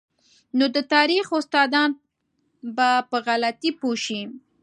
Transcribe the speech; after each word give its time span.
نو 0.57 0.65
د 0.75 0.77
تاریخ 0.93 1.25
استادان 1.37 1.89
به 2.75 2.89
په 3.09 3.17
غلطۍ 3.27 3.69
پوه 3.79 3.95
شي. 4.05 4.21